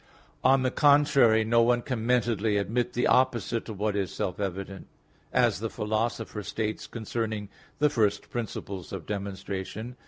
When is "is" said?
3.95-4.11